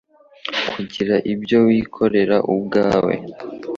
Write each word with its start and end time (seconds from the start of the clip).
kugira 0.71 1.15
ibyo 1.33 1.57
wikorera 1.67 2.37
ubwawe, 2.53 3.13